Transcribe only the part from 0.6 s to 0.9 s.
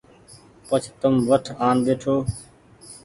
پڇ